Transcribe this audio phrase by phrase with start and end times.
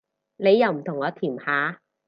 [0.37, 1.79] 你又唔同我甜下